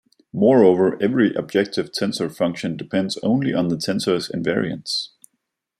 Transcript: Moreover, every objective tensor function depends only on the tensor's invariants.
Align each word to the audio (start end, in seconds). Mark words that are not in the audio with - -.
Moreover, 0.33 0.97
every 0.99 1.31
objective 1.35 1.91
tensor 1.91 2.35
function 2.35 2.75
depends 2.75 3.19
only 3.21 3.53
on 3.53 3.67
the 3.67 3.75
tensor's 3.77 4.29
invariants. 4.29 5.09